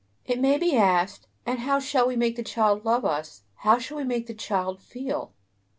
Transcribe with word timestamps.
It 0.25 0.39
may 0.39 0.57
be 0.57 0.75
asked: 0.75 1.27
And 1.45 1.59
how 1.59 1.79
shall 1.79 2.07
we 2.07 2.15
make 2.15 2.35
the 2.35 2.41
child 2.41 2.83
love 2.85 3.05
us; 3.05 3.43
how 3.57 3.77
shall 3.77 3.97
we 3.97 4.03
make 4.03 4.25
the 4.25 4.33
child 4.33 4.81
"feel"? 4.81 5.31